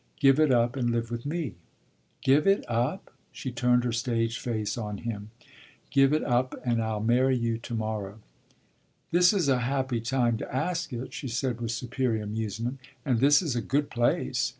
[0.19, 1.53] Give it up and live with me."
[2.23, 5.29] "Give it up?" She turned her stage face on him.
[5.91, 8.17] "Give it up and I'll marry you to morrow."
[9.11, 12.79] "This is a happy time to ask it!" she said with superior amusement.
[13.05, 14.49] "And this is a good place!"